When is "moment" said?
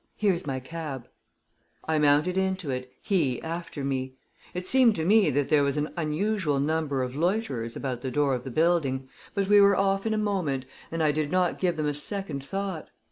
10.17-10.65